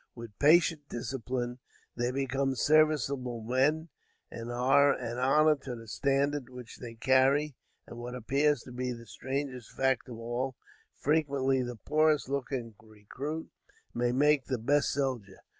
With 0.15 0.39
patient 0.39 0.89
discipline, 0.89 1.59
they 1.95 2.09
become 2.09 2.55
serviceable 2.55 3.43
men, 3.43 3.89
and 4.31 4.51
are 4.51 4.91
an 4.93 5.19
honor 5.19 5.55
to 5.57 5.75
the 5.75 5.87
standard 5.87 6.49
which 6.49 6.77
they 6.79 6.95
carry; 6.95 7.55
and, 7.85 7.99
what 7.99 8.15
appears 8.15 8.63
to 8.63 8.71
be 8.71 8.93
the 8.93 9.05
strangest 9.05 9.69
fact 9.71 10.09
of 10.09 10.17
all, 10.17 10.55
frequently 10.97 11.61
the 11.61 11.75
poorest 11.75 12.29
looking 12.29 12.73
recruit 12.81 13.51
may 13.93 14.11
make 14.11 14.45
the 14.45 14.57
best 14.57 14.89
soldier. 14.89 15.37